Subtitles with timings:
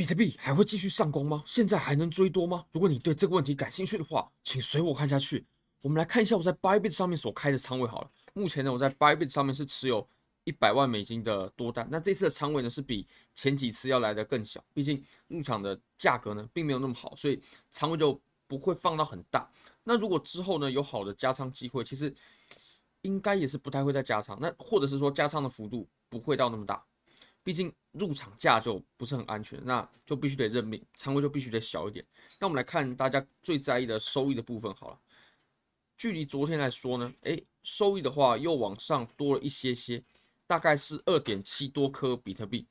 [0.00, 1.44] 比特币还会继续上攻吗？
[1.46, 2.64] 现在还能追多吗？
[2.72, 5.44] 如果你对这个问题感兴趣的话，请随我看下去。
[5.82, 8.10] 我们来看一下我在 Bybit 上面所开的仓位好了。
[8.32, 10.08] 目前呢，我在 Bybit 上面是持有
[10.44, 11.86] 一百万美金的多单。
[11.90, 17.38] 那这次的仓位呢，是比前几次要来的更小，毕竟入场的价格呢并没有那么好，所以
[17.70, 19.46] 仓位就不会放到很大。
[19.84, 22.10] 那如果之后呢有好的加仓机会，其实
[23.02, 24.38] 应该也是不太会再加仓。
[24.40, 26.82] 那或者是说加仓的幅度不会到那么大。
[27.50, 32.06] 毕竟入场价就不是很安全，那就必须得认命，仓位就必须得小一点。
[32.38, 34.98] 那我们来看大家最在意的收益的部分好了。
[35.98, 40.00] 距离昨天来说呢，诶，收益的话又往上多了一些些，
[40.46, 42.64] 大概是二点七多颗比特币，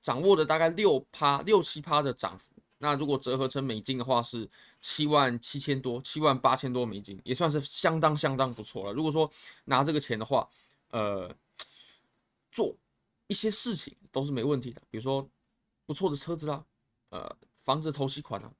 [0.00, 2.54] 掌握的大概六趴六七趴的涨幅。
[2.78, 4.48] 那如果折合成美金的话，是
[4.80, 8.92] 七万七千多，七万八千多美金，也算是相当相当不错了。
[8.92, 9.28] 如果说
[9.64, 10.48] 拿这个钱的话，
[10.90, 11.34] 呃，
[12.52, 12.72] 做。
[13.28, 15.30] 一些事情都是没问题的，比如说
[15.86, 16.64] 不错的车子啦，
[17.10, 18.52] 呃，房子头期款啊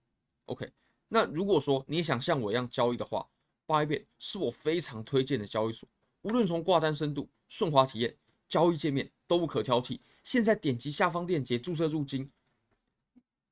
[0.45, 0.71] ，OK。
[1.09, 3.29] 那如果说你也想像我一样交易的话
[3.67, 5.89] ，Bybit 是我非常推荐的交易所，
[6.23, 8.17] 无论从挂单深度、顺滑体验、
[8.49, 9.99] 交易界面都无可挑剔。
[10.23, 12.31] 现在点击下方链接注册入金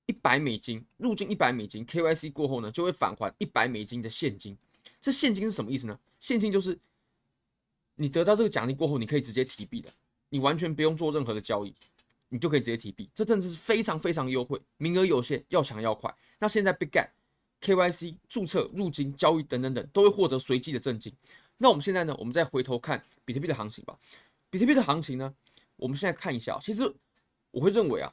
[0.04, 4.56] 一百美金，入金一百美金，KYC 过后呢就会返还一百美金的现金。
[5.00, 5.98] 这现金是什么意思呢？
[6.19, 6.78] 现金就是
[7.94, 9.91] 你得到这个奖励过后，你可以直接提币的。
[10.28, 11.74] 你完全不用做任何的交易，
[12.28, 16.14] 你就可以直接提币，这真的是非常非常优惠，名额有限，要抢要快。
[16.38, 17.08] 那现在 Bitget
[17.60, 21.14] KYC 注册、入金、交易等等等，都会获得随机的赠金。
[21.58, 23.98] 那我们现在呢，我们再回头看比特币的行情吧。
[24.50, 25.34] 比特币的行情呢，
[25.77, 26.58] 我们现在看一下。
[26.60, 26.92] 其实
[27.50, 28.12] 我会认为啊，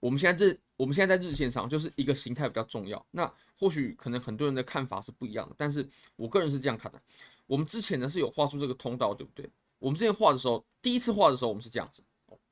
[0.00, 3.04] 我们现在这我们现在在日线上就是一个形态比较重要。
[3.10, 7.00] 那或许可能很多人的看法是不一样的，但是我个人是这样看的。
[7.46, 9.48] 我们之前呢是有画出这个通道，对不对？
[9.80, 12.02] 我们之前画的时候，第一次画的时候，我们是这样子。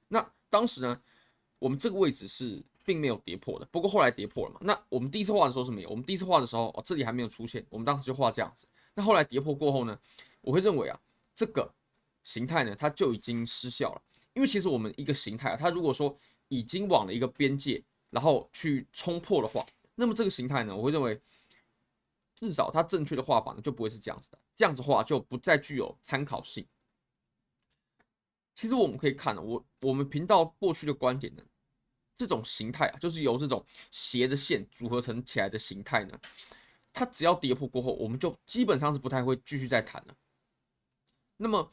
[0.09, 1.01] 那当时呢，
[1.61, 3.67] 我们这个位置是并没有跌破的。
[3.71, 4.59] 不过后来跌破了嘛。
[4.63, 5.91] 那我们第一次画的时候是没有。
[5.91, 7.65] 我们第一次画的时候，哦，这里还没有出现。
[7.69, 8.67] 我们当时就画这样子。
[8.95, 9.97] 那后来跌破过后呢，
[10.41, 10.99] 我会认为啊，
[11.35, 11.71] 这个
[12.25, 14.03] 形态呢，它就已经失效了。
[14.33, 16.17] 因为其实我们一个形态啊，它如果说
[16.49, 21.21] 已经往了一个边界，然后去冲破的话，那么这个形态呢，我会认为
[22.35, 24.39] 至少它正确的画法呢，就不会是这样子的。
[24.55, 26.67] 这样子画就不再具有参考性。
[28.59, 31.43] 其实我们可以看，我我们频道过去的观点呢，
[32.13, 36.21] 这种形态啊，就是由这种斜的线组合成起来的形态呢，
[36.93, 40.17] 它只要跌破过后，我们就基本上是不太会继续再谈了。
[41.37, 41.71] 那么，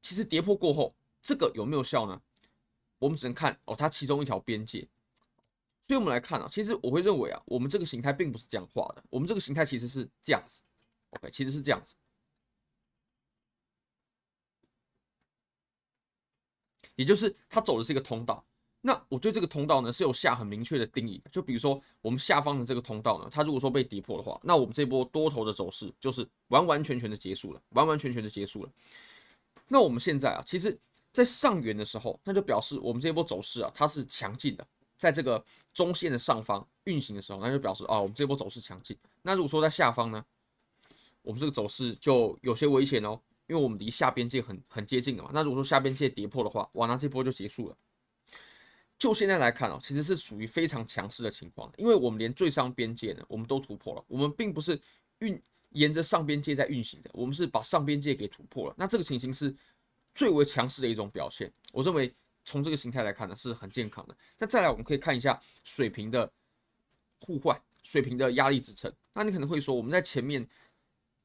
[0.00, 2.22] 其实跌破过后，这个有没有效呢？
[3.00, 4.86] 我们只能看哦，它其中一条边界。
[5.82, 10.62] 所以我们来看啊，其实我会认为啊，我们这个形态并不是这样画的，我们这个形态其实是这样子
[11.10, 11.96] ，OK，其实是这样子。
[16.96, 18.44] 也就是它走的是一个通道，
[18.80, 21.22] 那我对这个通道呢是有下很明确的定义。
[21.30, 28.70] 就比如说我们下方的这个通道呢，它如果说被跌破的话，那我们这波多头的走势就是完完全全的结束了，完完全全的结束了。
[29.68, 30.78] 那我们现在啊，其实
[31.12, 34.66] 在上缘的时候，那就表示我们这波走势啊，它是强劲的，
[34.98, 35.42] 在这个
[35.72, 38.96] 中线的上方运行的时候，那就表示啊，我们这波走势强劲。
[39.22, 40.24] 那如果说在下方呢，
[41.22, 43.18] 我们这个走势就有些危险哦。
[43.52, 47.76] 因为我们离下边界很很接近了嘛，那如果说下边界跌破的话，哇，那这波就结束了。
[48.98, 54.02] 就现在来看哦，其实是属于非常强势的情况，因为我们连最上边界呢，我们都突破了。
[54.08, 54.80] 我们并不是
[55.18, 55.38] 运
[55.72, 58.74] 沿着上边界在运行的，我们是把上边界给突破了。
[58.78, 59.54] 那这个情形是
[60.14, 61.52] 最为强势的一种表现。
[61.72, 62.10] 我认为
[62.46, 64.16] 从这个形态来看呢，是很健康的。
[64.38, 66.32] 那再来，我们可以看一下水平的
[67.20, 68.90] 互换，水平的压力支撑。
[69.12, 70.48] 那你可能会说，我们在前面。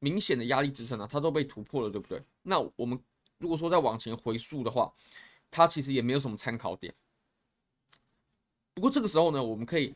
[0.00, 2.22] 明显的压力支撑啊，它都被突破了，对不对？
[2.42, 2.98] 那我们
[3.38, 4.92] 如果说再往前回溯的话，
[5.50, 6.94] 它其实也没有什么参考点。
[8.74, 9.92] 不过这个时候呢，我们可以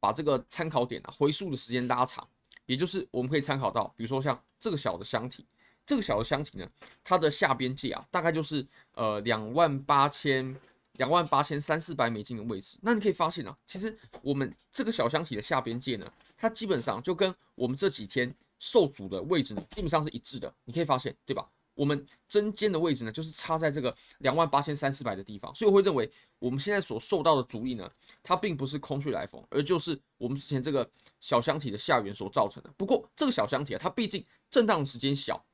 [0.00, 2.26] 把这个参考点啊回溯的时间拉长，
[2.66, 5.46] 也就是我们可以参考到，比如说像这个小的箱体，
[5.86, 6.68] 这个小的箱体呢，
[7.04, 10.52] 它的下边界啊，大概就是呃两万八千
[10.94, 12.76] 两万八千三四百美金的位置。
[12.82, 18.34] 那你可以发现啊，其实我们这个小箱体的下边界呢，它基本上就跟我们这几天。
[18.58, 21.48] 受阻的位置呢，基本上是一致的，你可以发现，对吧？
[21.74, 26.10] 我们针尖的位置呢，就是插在这个两万八千三四百的地方，所以我会认为
[26.40, 27.88] 我们现在所受到的阻力呢，
[28.20, 30.90] 它并不是空穴来风，而就是我们之前这个
[31.20, 32.70] 小箱体的下缘所造成的。
[32.76, 35.44] 不过这个小箱体啊，它毕竟震荡时间小，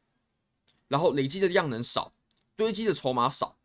[0.88, 2.10] 然后累积的量能少，
[2.56, 3.58] 堆积的筹码少，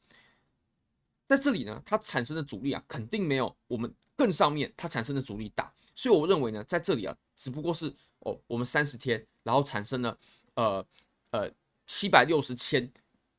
[1.25, 7.93] 在这里呢，它产生的阻力啊，肯定没有我们更上面它产生的阻力大，所以我认为呢，在这里啊，只不过是。
[8.21, 10.19] 哦，我们三十天，然后产生了
[10.55, 10.85] 呃
[11.31, 11.49] 呃
[11.85, 12.91] 七百六十千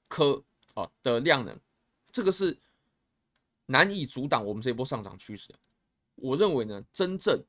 [0.09, 0.43] 颗
[0.73, 1.61] 啊的量能，
[2.11, 2.59] 这个是
[3.67, 5.55] 难以阻挡我们这一波上涨趋势。
[6.15, 7.45] 我认为呢，真正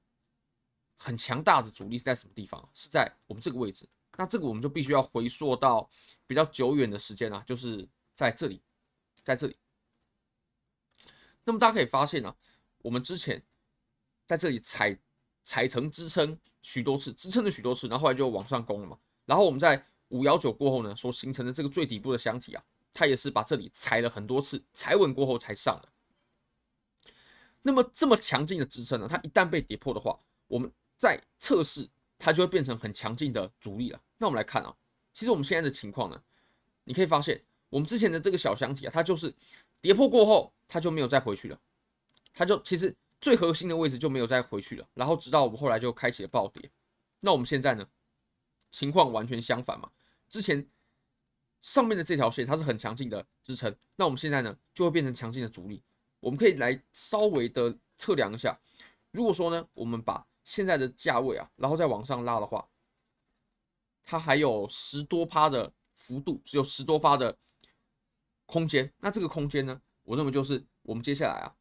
[0.98, 2.70] 很强大的阻力是在什么地方？
[2.74, 3.88] 是在我们这个位置。
[4.18, 5.90] 那这个我们就必须要回溯到
[6.28, 8.62] 比较久远的时间啊，就是在这里，
[9.24, 9.56] 在这里。
[11.46, 12.36] 那么大家可以发现呢、啊，
[12.80, 13.42] 我们之前
[14.32, 14.98] 在这里踩
[15.44, 18.98] 踩成支撑许多次，支撑了许多次，然后后来就往上攻了嘛。
[19.26, 22.64] 然后我们在五幺九过后呢，所形成的这个最底部的箱体啊，
[22.94, 25.90] 它也是把这里踩了很多次，踩稳过后才上的。
[27.62, 30.18] 那么这么强劲的支撑呢，它一旦被跌破的话，
[30.48, 34.02] 我们再测试，它就会变成很强劲的阻力了。
[34.18, 34.74] 那我们来看啊，
[35.12, 36.24] 其实我们现在的情况呢，
[36.86, 39.34] 你可以发现，我们之前的这个小箱体啊，它就是
[39.82, 41.60] 跌破过后，它就没有再回去了，
[42.34, 44.86] 它就其实最核心的位置就没有再回去了。
[44.94, 46.70] 然后直到我们后来就开启了暴跌。
[47.22, 47.88] 那我们现在呢，
[48.72, 49.90] 情况完全相反嘛。
[50.28, 50.68] 之前
[51.62, 55.84] 上面的这条线它是很强劲的支撑，那我们现在呢，就会变成强劲的阻力。
[56.20, 58.60] 我们可以来稍微的测量一下，
[59.12, 62.68] 如果说呢，我们把现在的价位啊，然后再往上拉的话，
[64.04, 67.38] 它还有十多趴的幅度，只有十多趴的
[68.48, 68.92] 空间。
[68.98, 71.56] 那这个空间呢，我认为就是我们接下来啊，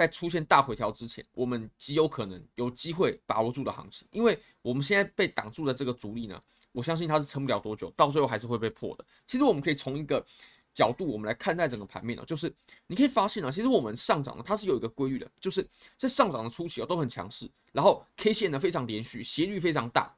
[0.00, 4.08] 在出现大回调之前，我们极有可能有机会把握住的行情。
[4.12, 6.42] 因为我们现在被挡住的这个阻力呢，
[6.72, 9.04] 我相信它是撑不了多久，到最后还是会被破的。
[9.26, 10.24] 其实我们可以从一个
[10.72, 12.50] 角度，我们来看待整个盘面呢，就是
[12.86, 15.66] 你可以发现啊，其实我们上涨呢，它是有一个规律的，就是
[15.98, 20.16] 在上涨的初期啊都很强势，然后 K 线呢非常连续，斜率非常大，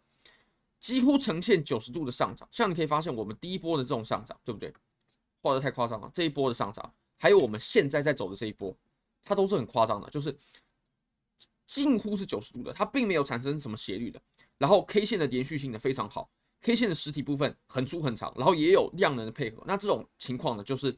[0.79, 2.46] 几乎呈现九十度的上涨。
[2.52, 4.73] 像你可以发现，我们第一波的这种上涨，对不对？
[5.40, 8.76] 画得太夸张了，这一波的上涨，还有我们现在在走的这一波，
[9.24, 10.36] 它都是很夸张的，就是
[11.66, 14.20] 近乎是九十度的，它并没有产生什么斜率的，
[14.58, 16.30] 然后 K 线的连续性呢非常好。
[16.60, 19.62] K 线的实体部分很粗很长，然后也有量能的配合。
[19.66, 20.96] 那这种情况呢，就是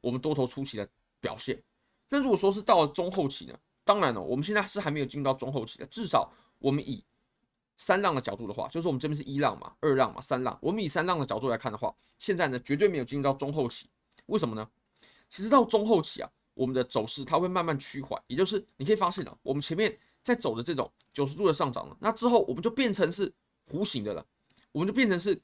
[0.00, 0.88] 我们多头初期的
[1.20, 1.60] 表现。
[2.08, 5.86] 那如果说是到了中后期呢，当然了，我们现在是还没有进入到中后期的。
[5.86, 7.04] 至少我们以
[7.76, 10.56] 三浪的角度的话，就是我们这边是一浪嘛、二浪嘛、三浪。
[10.62, 13.88] 我们以三浪的角度来看的话，现在呢绝对没有进入到中后期。
[14.26, 14.68] 为什么呢？
[15.28, 23.32] 其实到中后期啊，我们的走势它会慢慢趋缓，也就是你可以发现啊，我们前面在走的这种九十度的上涨了，那之后我们就变成是
[23.72, 24.22] 弧形的了。
[24.70, 25.40] 我们就变成是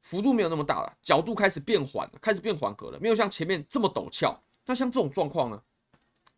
[0.00, 4.40] 幅度没有那么大了，角度开始变缓了，开始变缓和了，没有像前面这么陡峭。
[4.64, 5.60] 那像这种状况呢，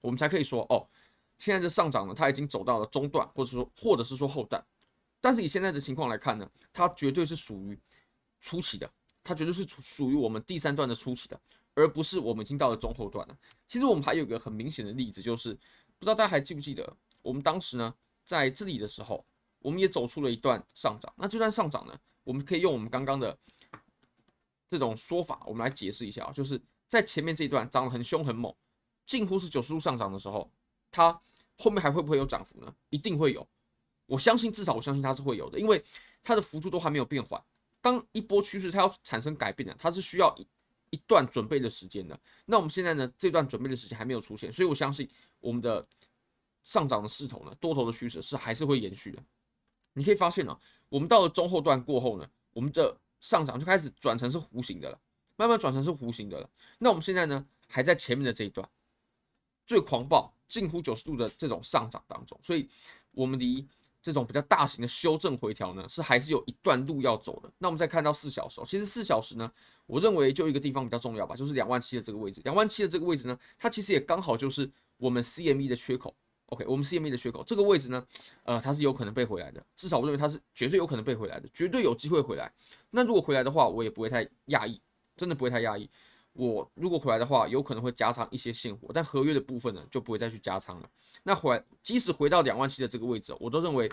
[0.00, 0.88] 我们才可以说哦，
[1.36, 4.64] 现在这上涨呢，它已经走到了中段，或者说或者是说后段。
[5.20, 7.78] 但是以现在的情况来看呢，它绝对是属于
[8.40, 8.90] 初期的，
[9.22, 11.38] 它绝对是属属于我们第三段的初期的，
[11.74, 13.36] 而不是我们已经到了中后段了。
[13.66, 15.54] 其实我们还有一个很明显的例子，就是
[15.98, 17.94] 不知道大家还记不记得，我们当时呢
[18.24, 19.24] 在这里的时候。
[19.62, 21.94] 我们也走出了一段上涨，那这段上涨呢，
[22.24, 23.38] 我们可以用我们刚刚的
[24.66, 26.58] 这种说法，我们来解释一下啊，就是
[26.88, 28.50] 在前面这一段涨得很凶很猛，
[29.04, 30.50] 近乎是九十度上涨的时候，
[30.90, 31.20] 它
[31.58, 32.74] 后面还会不会有涨幅呢？
[32.88, 33.46] 一定会有，
[34.06, 35.84] 我相信至少我相信它是会有的，因为
[36.22, 37.38] 它的幅度都还没有变缓。
[37.82, 40.34] 当一波趋势它要产生改变的，它是需要
[40.90, 42.18] 一段准备的时间的。
[42.44, 45.08] 那我们现在呢，这段准备的时间还没有出现，所以我相信
[45.40, 45.86] 我们的
[46.62, 49.22] 上涨的势头呢，多头的趋势是还是会延续的。
[49.92, 50.58] 你可以发现啊，
[50.88, 55.00] 我们到了中后段过后呢，我们的上涨就开始转成是弧形的了，
[55.36, 56.48] 慢慢转成是弧形的了。
[56.78, 58.68] 那我们现在呢，还在前面的这一段
[59.66, 62.68] 最狂暴、近乎九十度的这种上涨当中，所以
[63.12, 63.66] 我们离
[64.02, 67.52] 这种比较大型的修正回调呢，是还是有一段路要走的。
[67.58, 69.50] 那我们再看到四小时，其实四小时呢，
[69.86, 72.40] 我认为就一个地方比较重要吧，就是两万七的这个位置。
[72.44, 76.14] 两万七的这个位置呢，它其实也刚好就是我们 CME 的缺口。
[76.46, 78.04] OK，我们 CME 的缺口这个位置呢，
[78.42, 82.52] 呃，它是有可能被回来的，至少我认为它是绝对有可能被回来的，绝对有机会回来。
[82.90, 84.80] 那如果回来的话，我也不会太讶异，
[85.16, 85.88] 真的不会太讶异。
[86.32, 90.88] 我如果回来的话，有可能会加仓一些现货，但合约的部分呢，就不会再去加仓了。
[91.22, 93.90] 那回来，即使回到两万七的这个位置，我都认为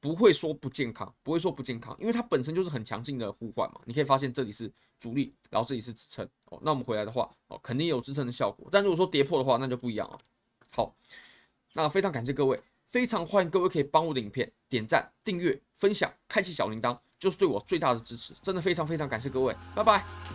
[0.00, 3.80] 不会说不健康，不会说不健康，因为它本身就是很强劲的互换嘛。
[3.84, 6.58] 你可以发现这里是阻力，然后这里是支撑哦。
[6.62, 8.68] 那我们回来的话，哦，肯定有支撑的效果。
[8.70, 10.18] 但如果说跌破的话，那就不一样了。
[10.70, 10.94] 好。
[11.76, 18.32] 那非常感谢各位，非常欢迎各位可以帮我的影片点赞、订阅、分享、开启小铃铛，就是对我最大的支持。
[18.40, 20.33] 真的非常非常感谢各位，拜拜。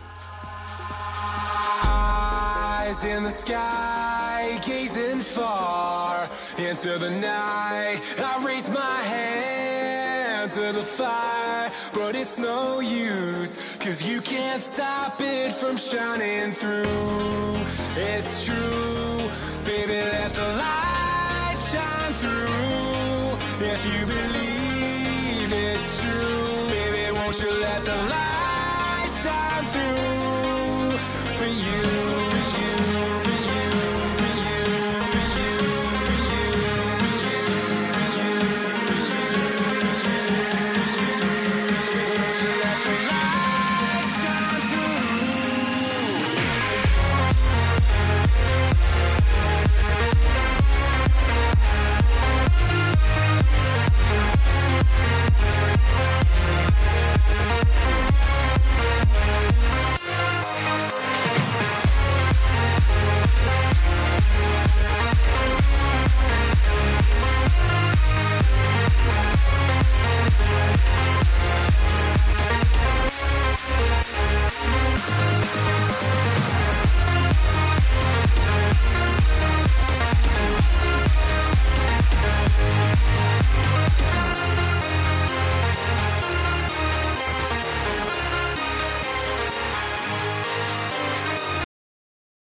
[2.90, 6.28] eyes in the sky, gazing far
[6.58, 8.00] into the night.
[8.18, 15.20] I raise my hand to the fire, but it's no use, cause you can't stop
[15.20, 17.54] it from shining through.
[17.96, 19.30] It's true,
[19.64, 23.66] baby, let the light shine through.
[23.72, 28.39] If you believe it's true, baby, won't you let the light